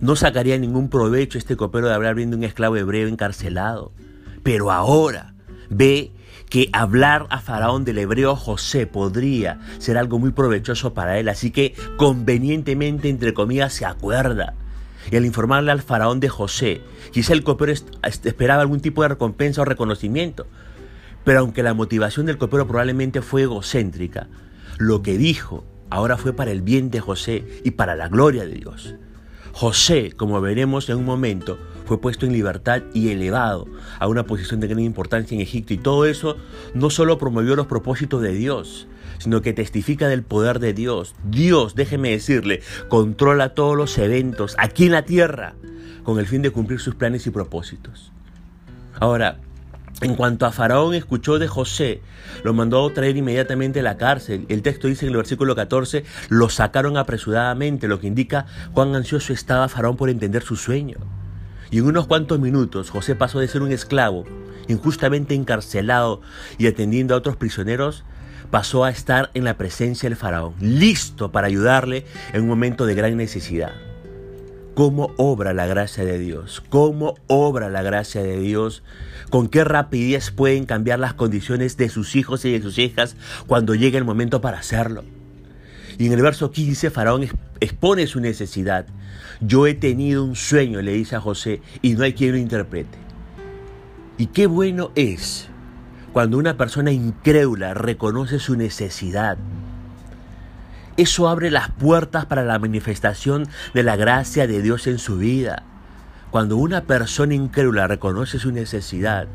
No 0.00 0.16
sacaría 0.16 0.58
ningún 0.58 0.88
provecho 0.88 1.38
este 1.38 1.56
copero 1.56 1.88
de 1.88 1.94
hablar 1.94 2.14
viendo 2.14 2.36
un 2.36 2.44
esclavo 2.44 2.76
hebreo 2.76 3.08
encarcelado. 3.08 3.92
Pero 4.42 4.70
ahora 4.70 5.34
ve 5.70 6.12
que 6.48 6.68
hablar 6.72 7.26
a 7.30 7.40
Faraón 7.40 7.84
del 7.84 7.98
hebreo 7.98 8.36
José 8.36 8.86
podría 8.86 9.58
ser 9.78 9.98
algo 9.98 10.18
muy 10.18 10.30
provechoso 10.30 10.94
para 10.94 11.18
él, 11.18 11.28
así 11.28 11.50
que 11.50 11.74
convenientemente, 11.96 13.08
entre 13.08 13.34
comillas, 13.34 13.72
se 13.72 13.84
acuerda. 13.84 14.54
Y 15.10 15.16
al 15.16 15.24
informarle 15.24 15.70
al 15.70 15.82
faraón 15.82 16.18
de 16.18 16.28
José, 16.28 16.80
quizá 17.12 17.32
el 17.32 17.44
copero 17.44 17.72
esperaba 18.02 18.62
algún 18.62 18.80
tipo 18.80 19.02
de 19.02 19.08
recompensa 19.08 19.62
o 19.62 19.64
reconocimiento. 19.64 20.46
Pero 21.24 21.40
aunque 21.40 21.62
la 21.62 21.74
motivación 21.74 22.26
del 22.26 22.38
copero 22.38 22.66
probablemente 22.66 23.22
fue 23.22 23.42
egocéntrica, 23.42 24.28
lo 24.78 25.02
que 25.02 25.16
dijo 25.16 25.64
ahora 25.90 26.16
fue 26.16 26.32
para 26.32 26.50
el 26.50 26.62
bien 26.62 26.90
de 26.90 27.00
José 27.00 27.46
y 27.64 27.72
para 27.72 27.94
la 27.94 28.08
gloria 28.08 28.44
de 28.44 28.54
Dios. 28.54 28.96
José, 29.58 30.12
como 30.14 30.38
veremos 30.42 30.90
en 30.90 30.98
un 30.98 31.06
momento, 31.06 31.58
fue 31.86 31.98
puesto 31.98 32.26
en 32.26 32.34
libertad 32.34 32.82
y 32.92 33.08
elevado 33.08 33.66
a 33.98 34.06
una 34.06 34.26
posición 34.26 34.60
de 34.60 34.68
gran 34.68 34.80
importancia 34.80 35.34
en 35.34 35.40
Egipto. 35.40 35.72
Y 35.72 35.78
todo 35.78 36.04
eso 36.04 36.36
no 36.74 36.90
solo 36.90 37.16
promovió 37.16 37.56
los 37.56 37.66
propósitos 37.66 38.20
de 38.20 38.34
Dios, 38.34 38.86
sino 39.16 39.40
que 39.40 39.54
testifica 39.54 40.08
del 40.08 40.22
poder 40.22 40.58
de 40.58 40.74
Dios. 40.74 41.14
Dios, 41.24 41.74
déjeme 41.74 42.10
decirle, 42.10 42.60
controla 42.88 43.54
todos 43.54 43.78
los 43.78 43.96
eventos 43.96 44.56
aquí 44.58 44.84
en 44.84 44.92
la 44.92 45.06
tierra 45.06 45.54
con 46.04 46.18
el 46.18 46.26
fin 46.26 46.42
de 46.42 46.50
cumplir 46.50 46.78
sus 46.78 46.94
planes 46.94 47.26
y 47.26 47.30
propósitos. 47.30 48.12
Ahora, 49.00 49.38
En 50.02 50.14
cuanto 50.14 50.44
a 50.44 50.52
Faraón 50.52 50.92
escuchó 50.94 51.38
de 51.38 51.48
José, 51.48 52.02
lo 52.44 52.52
mandó 52.52 52.86
a 52.86 52.92
traer 52.92 53.16
inmediatamente 53.16 53.80
a 53.80 53.82
la 53.82 53.96
cárcel. 53.96 54.44
El 54.50 54.60
texto 54.60 54.88
dice 54.88 55.06
en 55.06 55.12
el 55.12 55.16
versículo 55.16 55.56
14, 55.56 56.04
lo 56.28 56.50
sacaron 56.50 56.98
apresuradamente, 56.98 57.88
lo 57.88 57.98
que 57.98 58.06
indica 58.06 58.44
cuán 58.74 58.94
ansioso 58.94 59.32
estaba 59.32 59.70
Faraón 59.70 59.96
por 59.96 60.10
entender 60.10 60.42
su 60.42 60.56
sueño. 60.56 60.98
Y 61.70 61.78
en 61.78 61.86
unos 61.86 62.06
cuantos 62.06 62.38
minutos 62.38 62.90
José 62.90 63.14
pasó 63.14 63.40
de 63.40 63.48
ser 63.48 63.62
un 63.62 63.72
esclavo, 63.72 64.26
injustamente 64.68 65.34
encarcelado 65.34 66.20
y 66.58 66.66
atendiendo 66.66 67.14
a 67.14 67.18
otros 67.18 67.36
prisioneros, 67.36 68.04
pasó 68.50 68.84
a 68.84 68.90
estar 68.90 69.30
en 69.32 69.44
la 69.44 69.56
presencia 69.56 70.10
del 70.10 70.18
faraón, 70.18 70.54
listo 70.60 71.32
para 71.32 71.46
ayudarle 71.46 72.04
en 72.34 72.42
un 72.42 72.48
momento 72.48 72.84
de 72.84 72.94
gran 72.94 73.16
necesidad 73.16 73.85
cómo 74.76 75.14
obra 75.16 75.54
la 75.54 75.64
gracia 75.64 76.04
de 76.04 76.18
Dios, 76.18 76.62
cómo 76.68 77.14
obra 77.28 77.70
la 77.70 77.82
gracia 77.82 78.22
de 78.22 78.38
Dios, 78.38 78.82
con 79.30 79.48
qué 79.48 79.64
rapidez 79.64 80.30
pueden 80.30 80.66
cambiar 80.66 80.98
las 80.98 81.14
condiciones 81.14 81.78
de 81.78 81.88
sus 81.88 82.14
hijos 82.14 82.44
y 82.44 82.52
de 82.52 82.60
sus 82.60 82.78
hijas 82.78 83.16
cuando 83.46 83.74
llegue 83.74 83.96
el 83.96 84.04
momento 84.04 84.42
para 84.42 84.58
hacerlo. 84.58 85.02
Y 85.96 86.04
en 86.04 86.12
el 86.12 86.20
verso 86.20 86.50
15 86.50 86.90
Faraón 86.90 87.26
expone 87.60 88.06
su 88.06 88.20
necesidad. 88.20 88.84
Yo 89.40 89.66
he 89.66 89.72
tenido 89.72 90.22
un 90.22 90.36
sueño, 90.36 90.82
le 90.82 90.92
dice 90.92 91.16
a 91.16 91.22
José, 91.22 91.62
y 91.80 91.94
no 91.94 92.04
hay 92.04 92.12
quien 92.12 92.32
lo 92.32 92.36
interprete. 92.36 92.98
Y 94.18 94.26
qué 94.26 94.46
bueno 94.46 94.92
es 94.94 95.48
cuando 96.12 96.36
una 96.36 96.58
persona 96.58 96.92
incrédula 96.92 97.72
reconoce 97.72 98.38
su 98.38 98.56
necesidad 98.56 99.38
eso 100.96 101.28
abre 101.28 101.50
las 101.50 101.70
puertas 101.70 102.26
para 102.26 102.44
la 102.44 102.58
manifestación 102.58 103.48
de 103.74 103.82
la 103.82 103.96
gracia 103.96 104.46
de 104.46 104.62
Dios 104.62 104.86
en 104.86 104.98
su 104.98 105.18
vida. 105.18 105.62
Cuando 106.30 106.56
una 106.56 106.82
persona 106.82 107.34
incrédula 107.34 107.86
reconoce 107.86 108.38
su 108.38 108.52
necesidad, 108.52 109.26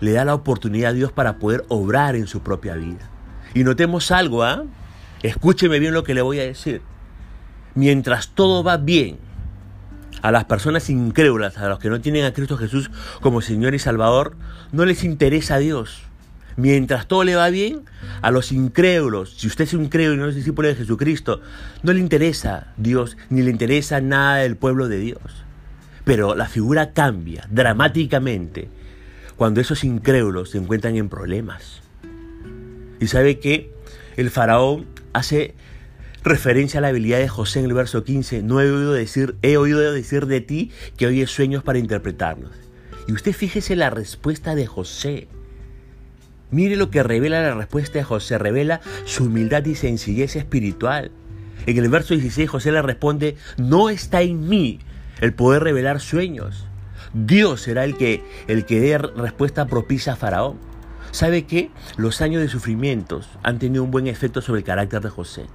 le 0.00 0.12
da 0.12 0.24
la 0.24 0.34
oportunidad 0.34 0.90
a 0.90 0.94
Dios 0.94 1.12
para 1.12 1.38
poder 1.38 1.64
obrar 1.68 2.16
en 2.16 2.26
su 2.26 2.40
propia 2.40 2.74
vida. 2.74 3.08
Y 3.54 3.64
notemos 3.64 4.10
algo, 4.10 4.42
¿ah? 4.42 4.64
Escúcheme 5.22 5.78
bien 5.78 5.94
lo 5.94 6.04
que 6.04 6.14
le 6.14 6.22
voy 6.22 6.40
a 6.40 6.44
decir. 6.44 6.82
Mientras 7.74 8.28
todo 8.28 8.64
va 8.64 8.76
bien, 8.78 9.18
a 10.22 10.30
las 10.30 10.44
personas 10.44 10.90
incrédulas, 10.90 11.58
a 11.58 11.68
los 11.68 11.78
que 11.78 11.88
no 11.88 12.00
tienen 12.00 12.24
a 12.24 12.32
Cristo 12.32 12.56
Jesús 12.56 12.90
como 13.20 13.40
Señor 13.40 13.74
y 13.74 13.78
Salvador, 13.78 14.36
no 14.72 14.84
les 14.84 15.04
interesa 15.04 15.56
a 15.56 15.58
Dios. 15.58 16.09
Mientras 16.60 17.08
todo 17.08 17.24
le 17.24 17.36
va 17.36 17.48
bien, 17.48 17.86
a 18.20 18.30
los 18.30 18.52
incrédulos, 18.52 19.34
si 19.38 19.46
usted 19.46 19.64
es 19.64 19.72
un 19.72 19.84
incrédulo 19.84 20.14
y 20.14 20.18
no 20.18 20.28
es 20.28 20.34
discípulo 20.34 20.68
de 20.68 20.74
Jesucristo, 20.74 21.40
no 21.82 21.94
le 21.94 22.00
interesa 22.00 22.74
Dios, 22.76 23.16
ni 23.30 23.40
le 23.40 23.50
interesa 23.50 24.02
nada 24.02 24.36
del 24.36 24.56
pueblo 24.56 24.86
de 24.86 24.98
Dios. 24.98 25.22
Pero 26.04 26.34
la 26.34 26.48
figura 26.48 26.92
cambia 26.92 27.48
dramáticamente 27.50 28.68
cuando 29.36 29.62
esos 29.62 29.84
incrédulos 29.84 30.50
se 30.50 30.58
encuentran 30.58 30.96
en 30.96 31.08
problemas. 31.08 31.80
Y 33.00 33.06
sabe 33.06 33.38
que 33.38 33.72
el 34.18 34.28
faraón 34.28 34.84
hace 35.14 35.54
referencia 36.22 36.76
a 36.76 36.80
la 36.82 36.88
habilidad 36.88 37.20
de 37.20 37.28
José 37.28 37.60
en 37.60 37.64
el 37.64 37.72
verso 37.72 38.04
15. 38.04 38.42
No 38.42 38.60
he 38.60 38.70
oído 38.70 38.92
decir, 38.92 39.36
he 39.40 39.56
oído 39.56 39.80
decir 39.92 40.26
de 40.26 40.42
ti 40.42 40.72
que 40.98 41.06
oyes 41.06 41.30
sueños 41.30 41.62
para 41.62 41.78
interpretarlos. 41.78 42.50
Y 43.08 43.12
usted 43.12 43.32
fíjese 43.32 43.76
la 43.76 43.88
respuesta 43.88 44.54
de 44.54 44.66
José. 44.66 45.28
Mire 46.50 46.76
lo 46.76 46.90
que 46.90 47.02
revela 47.02 47.42
la 47.42 47.54
respuesta 47.54 47.98
de 47.98 48.04
José, 48.04 48.38
revela 48.38 48.80
su 49.04 49.24
humildad 49.24 49.64
y 49.66 49.74
sencillez 49.74 50.36
espiritual. 50.36 51.12
En 51.66 51.76
el 51.76 51.88
verso 51.88 52.14
16 52.14 52.48
José 52.48 52.72
le 52.72 52.82
responde, 52.82 53.36
no 53.56 53.88
está 53.90 54.22
en 54.22 54.48
mí 54.48 54.80
el 55.20 55.32
poder 55.32 55.62
revelar 55.62 56.00
sueños. 56.00 56.66
Dios 57.12 57.62
será 57.62 57.84
el 57.84 57.96
que, 57.96 58.22
el 58.48 58.64
que 58.64 58.80
dé 58.80 58.98
respuesta 58.98 59.66
propicia 59.66 60.14
a 60.14 60.16
Faraón. 60.16 60.58
¿Sabe 61.12 61.44
qué? 61.44 61.70
Los 61.96 62.20
años 62.20 62.40
de 62.40 62.48
sufrimientos 62.48 63.28
han 63.42 63.58
tenido 63.58 63.84
un 63.84 63.90
buen 63.90 64.06
efecto 64.06 64.40
sobre 64.40 64.60
el 64.60 64.64
carácter 64.64 65.02
de 65.02 65.10
José. 65.10 65.46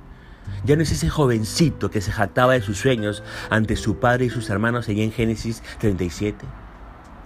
Ya 0.63 0.75
no 0.75 0.83
es 0.83 0.91
ese 0.91 1.09
jovencito 1.09 1.89
que 1.89 2.01
se 2.01 2.11
jactaba 2.11 2.53
de 2.53 2.61
sus 2.61 2.77
sueños 2.77 3.23
ante 3.49 3.75
su 3.75 3.99
padre 3.99 4.25
y 4.25 4.29
sus 4.29 4.49
hermanos 4.49 4.87
allí 4.89 5.01
en 5.01 5.11
Génesis 5.11 5.63
37. 5.79 6.45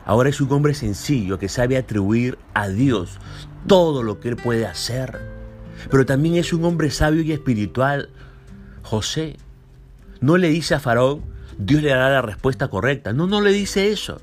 Ahora 0.09 0.29
es 0.29 0.41
un 0.41 0.51
hombre 0.51 0.73
sencillo 0.73 1.37
que 1.37 1.49
sabe 1.49 1.77
atribuir 1.77 2.39
a 2.55 2.67
Dios 2.67 3.19
todo 3.67 4.01
lo 4.01 4.19
que 4.19 4.29
él 4.29 4.37
puede 4.37 4.65
hacer. 4.65 5.19
Pero 5.91 6.03
también 6.07 6.33
es 6.33 6.51
un 6.51 6.65
hombre 6.65 6.89
sabio 6.89 7.21
y 7.21 7.31
espiritual. 7.31 8.09
José 8.81 9.37
no 10.19 10.37
le 10.37 10.49
dice 10.49 10.73
a 10.73 10.79
Faraón, 10.79 11.21
Dios 11.59 11.83
le 11.83 11.89
dará 11.89 12.09
la 12.09 12.23
respuesta 12.23 12.69
correcta. 12.69 13.13
No, 13.13 13.27
no 13.27 13.39
le 13.39 13.51
dice 13.51 13.91
eso. 13.91 14.19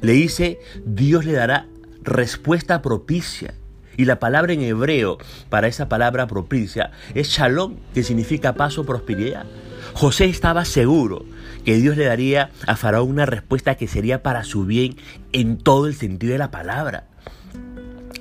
Le 0.00 0.14
dice, 0.14 0.58
Dios 0.84 1.24
le 1.24 1.34
dará 1.34 1.68
respuesta 2.02 2.82
propicia. 2.82 3.54
Y 3.96 4.06
la 4.06 4.18
palabra 4.18 4.52
en 4.52 4.62
hebreo 4.62 5.18
para 5.48 5.68
esa 5.68 5.88
palabra 5.88 6.26
propicia 6.26 6.90
es 7.14 7.28
shalom, 7.28 7.76
que 7.94 8.02
significa 8.02 8.54
paz 8.54 8.78
o 8.78 8.84
prosperidad. 8.84 9.46
José 9.94 10.24
estaba 10.24 10.64
seguro 10.64 11.24
que 11.64 11.76
Dios 11.76 11.96
le 11.96 12.04
daría 12.04 12.50
a 12.66 12.76
Faraón 12.76 13.10
una 13.10 13.26
respuesta 13.26 13.76
que 13.76 13.86
sería 13.86 14.24
para 14.24 14.42
su 14.42 14.66
bien 14.66 14.96
en 15.32 15.56
todo 15.56 15.86
el 15.86 15.94
sentido 15.94 16.32
de 16.32 16.38
la 16.38 16.50
palabra. 16.50 17.06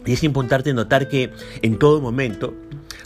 Y 0.06 0.14
es 0.14 0.24
importante 0.24 0.72
notar 0.74 1.10
que 1.10 1.32
en 1.64 1.80
todo 1.80 2.00
momento 2.00 2.54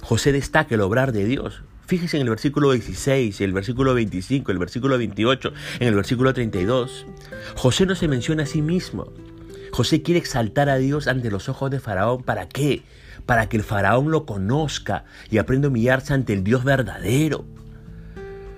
José 0.01 0.33
destaca 0.33 0.75
el 0.75 0.81
obrar 0.81 1.13
de 1.13 1.25
Dios. 1.25 1.63
Fíjese 1.85 2.17
en 2.17 2.23
el 2.23 2.29
versículo 2.29 2.73
16, 2.73 3.39
el 3.39 3.53
versículo 3.53 3.93
25, 3.93 4.51
el 4.51 4.57
versículo 4.57 4.97
28, 4.97 5.53
en 5.79 5.87
el 5.87 5.95
versículo 5.95 6.33
32. 6.33 7.05
José 7.55 7.85
no 7.85 7.95
se 7.95 8.09
menciona 8.09 8.43
a 8.43 8.47
sí 8.47 8.61
mismo. 8.61 9.13
José 9.71 10.01
quiere 10.01 10.19
exaltar 10.19 10.69
a 10.69 10.75
Dios 10.75 11.07
ante 11.07 11.31
los 11.31 11.47
ojos 11.47 11.71
de 11.71 11.79
Faraón. 11.79 12.21
¿Para 12.21 12.49
qué? 12.49 12.83
Para 13.25 13.47
que 13.47 13.55
el 13.55 13.63
Faraón 13.63 14.11
lo 14.11 14.25
conozca 14.25 15.05
y 15.31 15.37
aprenda 15.37 15.67
a 15.67 15.69
humillarse 15.69 16.13
ante 16.13 16.33
el 16.33 16.43
Dios 16.43 16.65
verdadero. 16.65 17.45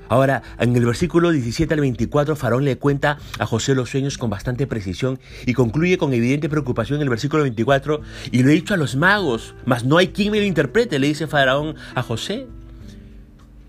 Ahora, 0.10 0.42
en 0.60 0.76
el 0.76 0.86
versículo 0.86 1.32
17 1.32 1.74
al 1.74 1.82
24, 1.82 2.36
Faraón 2.36 2.66
le 2.66 2.78
cuenta 2.78 3.20
a 3.38 3.46
José 3.46 3.76
los 3.76 3.92
sueños 3.92 4.18
con 4.18 4.30
bastante 4.30 4.68
precisión 4.68 5.20
y 5.46 5.54
concluye 5.54 5.98
con 5.98 6.14
evidente 6.14 6.50
preocupación 6.50 6.98
en 6.98 7.04
el 7.04 7.10
versículo 7.10 7.44
24, 7.44 8.02
y 8.32 8.44
lo 8.44 8.50
he 8.50 8.54
dicho 8.54 8.74
a 8.74 8.78
los 8.78 8.96
magos, 8.96 9.54
mas 9.66 9.86
no 9.86 9.98
hay 9.98 10.10
quien 10.10 10.32
me 10.32 10.40
lo 10.40 10.46
interprete, 10.46 11.00
le 11.00 11.08
dice 11.08 11.28
Faraón 11.28 11.76
a 11.94 12.02
José. 12.02 12.48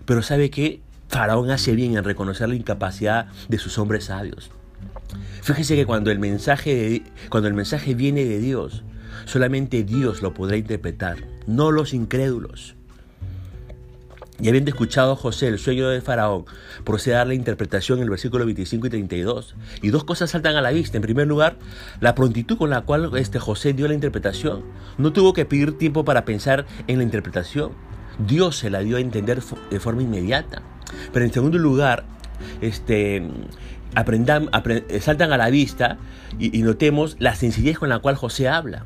Pero 0.05 0.23
sabe 0.23 0.49
que 0.49 0.81
Faraón 1.09 1.51
hace 1.51 1.73
bien 1.73 1.95
en 1.95 2.03
reconocer 2.03 2.49
la 2.49 2.55
incapacidad 2.55 3.27
de 3.47 3.59
sus 3.59 3.77
hombres 3.77 4.05
sabios. 4.05 4.49
Fíjese 5.43 5.75
que 5.75 5.85
cuando 5.85 6.09
el 6.09 6.19
mensaje, 6.19 7.03
cuando 7.29 7.47
el 7.47 7.53
mensaje 7.53 7.93
viene 7.93 8.25
de 8.25 8.39
Dios, 8.39 8.83
solamente 9.25 9.83
Dios 9.83 10.21
lo 10.21 10.33
podrá 10.33 10.57
interpretar, 10.57 11.17
no 11.45 11.71
los 11.71 11.93
incrédulos. 11.93 12.75
Y 14.41 14.49
habiendo 14.49 14.71
escuchado 14.71 15.15
José 15.15 15.47
el 15.47 15.59
sueño 15.59 15.87
de 15.89 16.01
Faraón, 16.01 16.45
procede 16.83 17.13
a 17.13 17.19
dar 17.19 17.27
la 17.27 17.35
interpretación 17.35 17.99
en 17.99 18.03
el 18.05 18.09
versículo 18.09 18.43
25 18.45 18.87
y 18.87 18.89
32. 18.89 19.55
Y 19.83 19.89
dos 19.89 20.03
cosas 20.03 20.31
saltan 20.31 20.55
a 20.55 20.61
la 20.61 20.71
vista. 20.71 20.97
En 20.97 21.03
primer 21.03 21.27
lugar, 21.27 21.57
la 21.99 22.15
prontitud 22.15 22.57
con 22.57 22.71
la 22.71 22.81
cual 22.81 23.11
este 23.17 23.37
José 23.37 23.73
dio 23.73 23.87
la 23.87 23.93
interpretación. 23.93 24.63
No 24.97 25.13
tuvo 25.13 25.33
que 25.33 25.45
pedir 25.45 25.77
tiempo 25.77 26.03
para 26.03 26.25
pensar 26.25 26.65
en 26.87 26.97
la 26.97 27.03
interpretación. 27.03 27.73
Dios 28.25 28.57
se 28.57 28.71
la 28.71 28.79
dio 28.79 28.97
a 28.97 28.99
entender 28.99 29.41
de 29.69 29.79
forma 29.79 30.01
inmediata. 30.01 30.63
Pero 31.13 31.23
en 31.23 31.31
segundo 31.31 31.59
lugar, 31.59 32.03
este, 32.61 33.23
aprendan, 33.93 34.49
saltan 35.01 35.31
a 35.33 35.37
la 35.37 35.51
vista 35.51 35.99
y, 36.39 36.57
y 36.57 36.63
notemos 36.63 37.15
la 37.19 37.35
sencillez 37.35 37.77
con 37.77 37.89
la 37.89 37.99
cual 37.99 38.15
José 38.15 38.47
habla. 38.47 38.85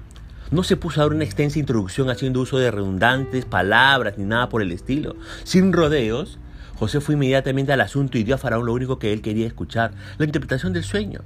No 0.51 0.63
se 0.63 0.77
puso 0.77 1.01
a 1.01 1.05
dar 1.05 1.13
una 1.13 1.23
extensa 1.23 1.59
introducción 1.59 2.09
haciendo 2.09 2.41
uso 2.41 2.57
de 2.57 2.69
redundantes 2.69 3.45
palabras 3.45 4.17
ni 4.17 4.25
nada 4.25 4.49
por 4.49 4.61
el 4.61 4.71
estilo. 4.71 5.15
Sin 5.43 5.73
rodeos, 5.73 6.37
José 6.75 7.01
fue 7.01 7.15
inmediatamente 7.15 7.73
al 7.73 7.81
asunto 7.81 8.17
y 8.17 8.23
dio 8.23 8.35
a 8.35 8.37
Faraón 8.37 8.65
lo 8.65 8.73
único 8.73 8.99
que 8.99 9.11
él 9.11 9.21
quería 9.21 9.47
escuchar, 9.47 9.91
la 10.17 10.25
interpretación 10.25 10.73
del 10.73 10.83
sueño. 10.83 11.21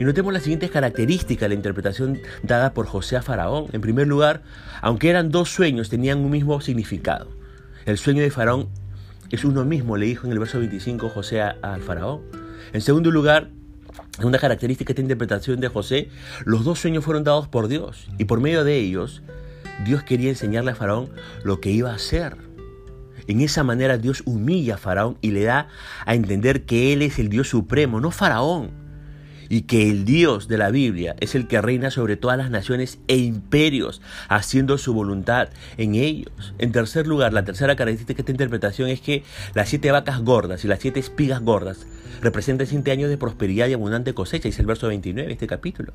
Y 0.00 0.04
notemos 0.04 0.32
las 0.32 0.42
siguientes 0.42 0.70
características 0.70 1.42
de 1.42 1.48
la 1.50 1.54
interpretación 1.54 2.18
dada 2.42 2.74
por 2.74 2.86
José 2.86 3.16
a 3.16 3.22
Faraón. 3.22 3.66
En 3.72 3.80
primer 3.80 4.08
lugar, 4.08 4.42
aunque 4.80 5.10
eran 5.10 5.30
dos 5.30 5.48
sueños, 5.50 5.88
tenían 5.88 6.18
un 6.18 6.30
mismo 6.30 6.60
significado. 6.60 7.28
El 7.84 7.98
sueño 7.98 8.22
de 8.22 8.30
Faraón 8.30 8.68
es 9.30 9.44
uno 9.44 9.64
mismo, 9.64 9.96
le 9.96 10.06
dijo 10.06 10.26
en 10.26 10.32
el 10.32 10.38
verso 10.38 10.58
25 10.58 11.08
José 11.08 11.40
al 11.40 11.82
Faraón. 11.82 12.22
En 12.72 12.80
segundo 12.80 13.10
lugar, 13.10 13.50
una 14.24 14.38
característica 14.38 14.88
de 14.88 14.92
esta 14.92 15.02
interpretación 15.02 15.60
de 15.60 15.68
José, 15.68 16.08
los 16.44 16.64
dos 16.64 16.78
sueños 16.78 17.04
fueron 17.04 17.24
dados 17.24 17.48
por 17.48 17.68
Dios 17.68 18.08
y 18.18 18.24
por 18.24 18.40
medio 18.40 18.64
de 18.64 18.76
ellos 18.76 19.22
Dios 19.84 20.02
quería 20.02 20.30
enseñarle 20.30 20.70
a 20.70 20.74
Faraón 20.74 21.10
lo 21.44 21.60
que 21.60 21.70
iba 21.70 21.90
a 21.90 21.96
hacer. 21.96 22.36
En 23.26 23.40
esa 23.40 23.64
manera 23.64 23.98
Dios 23.98 24.22
humilla 24.24 24.74
a 24.74 24.78
Faraón 24.78 25.18
y 25.20 25.32
le 25.32 25.44
da 25.44 25.68
a 26.04 26.14
entender 26.14 26.64
que 26.64 26.92
Él 26.92 27.02
es 27.02 27.18
el 27.18 27.28
Dios 27.28 27.48
supremo, 27.48 28.00
no 28.00 28.10
Faraón. 28.10 28.85
Y 29.48 29.62
que 29.62 29.90
el 29.90 30.04
Dios 30.04 30.48
de 30.48 30.58
la 30.58 30.70
Biblia 30.70 31.16
es 31.20 31.34
el 31.34 31.46
que 31.46 31.60
reina 31.60 31.90
sobre 31.90 32.16
todas 32.16 32.38
las 32.38 32.50
naciones 32.50 32.98
e 33.08 33.16
imperios, 33.16 34.00
haciendo 34.28 34.78
su 34.78 34.94
voluntad 34.94 35.48
en 35.76 35.94
ellos. 35.94 36.54
En 36.58 36.72
tercer 36.72 37.06
lugar, 37.06 37.32
la 37.32 37.44
tercera 37.44 37.76
característica 37.76 38.16
de 38.16 38.22
esta 38.22 38.32
interpretación 38.32 38.88
es 38.88 39.00
que 39.00 39.24
las 39.54 39.68
siete 39.68 39.90
vacas 39.90 40.20
gordas 40.20 40.64
y 40.64 40.68
las 40.68 40.80
siete 40.80 41.00
espigas 41.00 41.40
gordas 41.40 41.86
representan 42.22 42.66
siete 42.66 42.90
años 42.90 43.10
de 43.10 43.18
prosperidad 43.18 43.68
y 43.68 43.74
abundante 43.74 44.14
cosecha, 44.14 44.48
dice 44.48 44.62
el 44.62 44.66
verso 44.66 44.88
29 44.88 45.26
de 45.26 45.32
este 45.32 45.46
capítulo. 45.46 45.92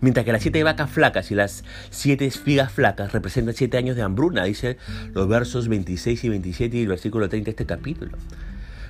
Mientras 0.00 0.24
que 0.24 0.32
las 0.32 0.42
siete 0.42 0.62
vacas 0.62 0.90
flacas 0.90 1.30
y 1.30 1.34
las 1.34 1.64
siete 1.90 2.26
espigas 2.26 2.72
flacas 2.72 3.12
representan 3.12 3.54
siete 3.54 3.78
años 3.78 3.96
de 3.96 4.02
hambruna, 4.02 4.44
dice 4.44 4.76
los 5.12 5.28
versos 5.28 5.68
26 5.68 6.24
y 6.24 6.28
27 6.28 6.76
y 6.76 6.82
el 6.82 6.88
versículo 6.88 7.28
30 7.28 7.46
de 7.46 7.50
este 7.50 7.66
capítulo. 7.66 8.12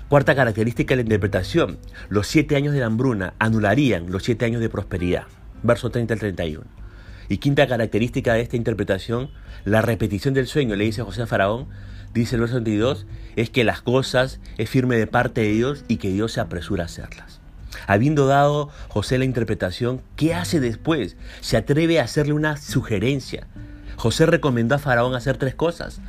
Cuarta 0.08 0.34
característica 0.34 0.92
de 0.92 0.96
la 0.96 1.02
interpretación. 1.02 1.78
Los 2.08 2.28
siete 2.28 2.56
años 2.56 2.72
de 2.72 2.80
la 2.80 2.86
hambruna 2.86 3.34
anularían 3.38 4.10
los 4.10 4.22
siete 4.22 4.46
años 4.46 4.62
de 4.62 4.70
prosperidad. 4.70 5.24
Verso 5.62 5.90
30 5.90 6.14
al 6.14 6.20
31. 6.20 6.64
Y 7.28 7.36
quinta 7.36 7.66
característica 7.66 8.32
de 8.32 8.40
esta 8.40 8.56
interpretación, 8.56 9.28
la 9.66 9.82
repetición 9.82 10.32
del 10.32 10.46
sueño, 10.46 10.76
le 10.76 10.84
dice 10.84 11.02
José 11.02 11.20
a 11.20 11.26
Faraón, 11.26 11.68
dice 12.14 12.36
el 12.36 12.40
verso 12.40 12.54
32, 12.54 13.06
es 13.36 13.50
que 13.50 13.64
las 13.64 13.82
cosas 13.82 14.40
es 14.56 14.70
firme 14.70 14.96
de 14.96 15.06
parte 15.06 15.42
de 15.42 15.52
Dios 15.52 15.84
y 15.88 15.98
que 15.98 16.10
Dios 16.10 16.32
se 16.32 16.40
apresura 16.40 16.84
a 16.84 16.86
hacerlas. 16.86 17.42
Habiendo 17.86 18.26
dado 18.26 18.70
José 18.88 19.18
la 19.18 19.26
interpretación, 19.26 20.00
¿qué 20.16 20.32
hace 20.32 20.58
después? 20.58 21.18
Se 21.42 21.58
atreve 21.58 22.00
a 22.00 22.04
hacerle 22.04 22.32
una 22.32 22.56
sugerencia. 22.56 23.46
José 23.96 24.24
recomendó 24.24 24.74
a 24.74 24.78
Faraón 24.78 25.14
hacer 25.14 25.36
tres 25.36 25.54
cosas. 25.54 26.00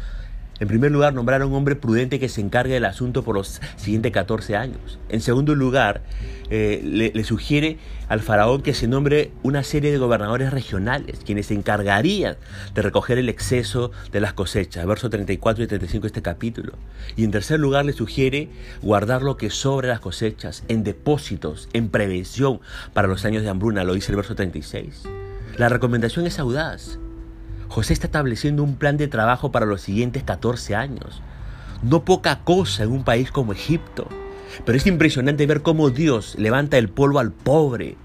En 0.59 0.67
primer 0.67 0.91
lugar, 0.91 1.13
nombrar 1.13 1.41
a 1.41 1.45
un 1.45 1.53
hombre 1.53 1.75
prudente 1.75 2.19
que 2.19 2.27
se 2.27 2.41
encargue 2.41 2.73
del 2.73 2.85
asunto 2.85 3.23
por 3.23 3.35
los 3.35 3.61
siguientes 3.77 4.11
14 4.11 4.55
años. 4.57 4.99
En 5.07 5.21
segundo 5.21 5.55
lugar, 5.55 6.01
eh, 6.49 6.81
le, 6.83 7.23
sugiere 7.23 7.77
al 8.09 8.19
faraón 8.19 8.61
que 8.61 8.73
se 8.73 8.87
nombre 8.87 9.31
una 9.41 9.63
serie 9.63 9.91
de 9.91 9.97
gobernadores 9.97 10.51
regionales, 10.51 11.19
quienes 11.25 11.47
se 11.47 11.53
encargarían 11.53 12.35
de 12.73 12.81
recoger 12.81 13.17
el 13.17 13.29
exceso 13.29 13.91
de 14.11 14.19
las 14.19 14.33
cosechas, 14.33 14.85
versos 14.85 15.09
34 15.09 15.63
y 15.63 15.67
35 15.67 16.01
de 16.01 16.07
este 16.07 16.21
capítulo. 16.21 16.73
Y 17.15 17.23
en 17.23 17.31
tercer 17.31 17.59
lugar, 17.59 17.85
le 17.85 17.93
sugiere 17.93 18.49
guardar 18.81 19.21
lo 19.21 19.37
que 19.37 19.49
sobre 19.49 19.87
las 19.87 20.01
cosechas 20.01 20.63
en 20.67 20.83
depósitos, 20.83 21.69
en 21.71 21.89
prevención 21.89 22.59
para 22.93 23.07
los 23.07 23.23
años 23.23 23.43
de 23.43 23.49
hambruna, 23.49 23.85
lo 23.85 23.93
dice 23.93 24.11
el 24.11 24.17
verso 24.17 24.35
36. 24.35 25.03
La 25.57 25.69
recomendación 25.69 26.25
es 26.25 26.39
audaz 26.39 26.99
José 27.69 27.93
está 27.93 28.07
estableciendo 28.07 28.63
un 28.63 28.75
plan 28.75 28.97
de 28.97 29.07
trabajo 29.07 29.51
para 29.51 29.67
los 29.67 29.81
siguientes 29.81 30.23
14 30.23 30.75
años. 30.75 31.21
No 31.83 32.03
poca 32.03 32.39
cosa 32.43 32.83
en 32.83 32.91
un 32.91 33.03
país 33.03 33.31
como 33.31 33.53
Egipto. 33.53 34.07
Pero 34.65 34.75
es 34.75 34.87
impresionante 34.87 35.45
ver 35.45 35.61
cómo 35.61 35.91
Dios 35.91 36.35
levanta 36.39 36.79
el 36.79 36.89
polvo 36.89 37.19
al 37.19 37.31
pobre, 37.31 37.95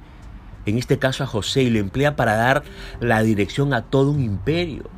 en 0.66 0.76
este 0.76 0.98
caso 0.98 1.24
a 1.24 1.26
José, 1.26 1.62
y 1.62 1.70
lo 1.70 1.78
emplea 1.78 2.14
para 2.14 2.36
dar 2.36 2.62
la 3.00 3.22
dirección 3.22 3.72
a 3.72 3.82
todo 3.82 4.10
un 4.10 4.22
imperio. 4.22 4.90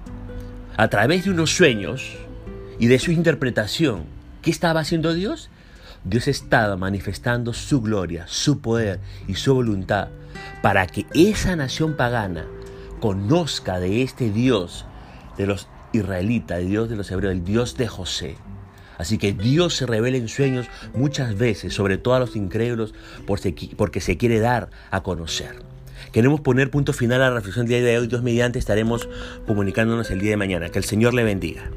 A 0.76 0.88
través 0.88 1.24
de 1.24 1.30
unos 1.30 1.54
sueños 1.54 2.16
y 2.80 2.88
de 2.88 2.98
su 2.98 3.12
interpretación, 3.12 4.04
¿qué 4.42 4.50
estaba 4.50 4.80
haciendo 4.80 5.14
Dios? 5.14 5.48
Dios 6.02 6.26
estaba 6.26 6.76
manifestando 6.76 7.52
su 7.52 7.80
gloria, 7.80 8.24
su 8.26 8.60
poder 8.60 8.98
y 9.28 9.36
su 9.36 9.54
voluntad 9.54 10.08
para 10.60 10.86
que 10.86 11.06
esa 11.14 11.54
nación 11.54 11.96
pagana 11.96 12.44
conozca 13.00 13.78
de 13.80 14.02
este 14.02 14.30
Dios 14.30 14.86
de 15.36 15.46
los 15.46 15.68
israelitas, 15.92 16.58
el 16.58 16.68
Dios 16.68 16.88
de 16.88 16.96
los 16.96 17.10
hebreos, 17.10 17.32
el 17.32 17.44
Dios 17.44 17.76
de 17.76 17.88
José. 17.88 18.36
Así 18.98 19.18
que 19.18 19.32
Dios 19.32 19.74
se 19.74 19.86
revela 19.86 20.16
en 20.16 20.28
sueños 20.28 20.68
muchas 20.94 21.36
veces, 21.36 21.74
sobre 21.74 21.98
todo 21.98 22.14
a 22.14 22.20
los 22.20 22.34
incrédulos, 22.34 22.94
porque 23.26 24.00
se 24.00 24.16
quiere 24.16 24.40
dar 24.40 24.70
a 24.90 25.02
conocer. 25.02 25.56
Queremos 26.12 26.40
poner 26.40 26.70
punto 26.70 26.92
final 26.92 27.20
a 27.22 27.28
la 27.28 27.34
reflexión 27.34 27.66
del 27.66 27.82
día 27.82 27.90
de 27.90 27.98
hoy. 27.98 28.06
Dios 28.06 28.22
mediante 28.22 28.58
estaremos 28.58 29.08
comunicándonos 29.46 30.10
el 30.10 30.20
día 30.20 30.30
de 30.30 30.36
mañana. 30.36 30.70
Que 30.70 30.78
el 30.78 30.84
Señor 30.84 31.12
le 31.12 31.24
bendiga. 31.24 31.70